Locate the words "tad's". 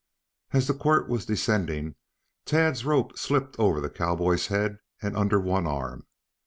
2.45-2.85